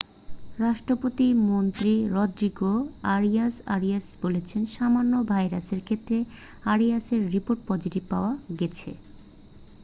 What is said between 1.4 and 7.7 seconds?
মন্ত্রী Rodrigo Arias Arias বলেছেন সামান্য ভাইরাসের ক্ষেত্রে আরিয়াসের রিপোর্ট